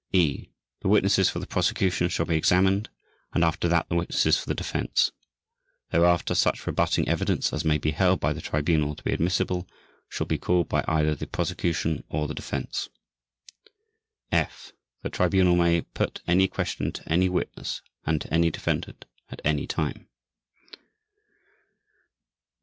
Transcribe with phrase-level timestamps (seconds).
[0.13, 0.49] (e)
[0.79, 2.89] The witnesses for the Prosecution shall be examined
[3.35, 5.11] and after that the witnesses for the Defense.
[5.91, 9.67] Thereafter such rebutting evidence as may be held by the Tribunal to be admissible
[10.09, 12.89] shall be called by either the Prosecution or the Defense.
[14.31, 14.71] (f)
[15.03, 19.67] The Tribunal may put any question to any witness and to any defendant, at any
[19.67, 20.07] time.